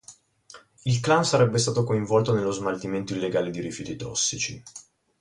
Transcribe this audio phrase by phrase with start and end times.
[0.85, 4.63] Il clan sarebbe stato coinvolto nello smaltimento illegale di rifiuti tossici..